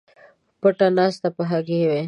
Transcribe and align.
پټه 0.61 0.87
ناسته 0.97 1.27
په 1.35 1.41
هګۍ 1.49 1.81
وای 1.87 1.99